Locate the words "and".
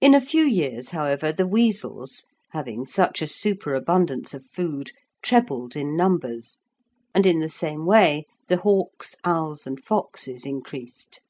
7.14-7.26, 9.66-9.78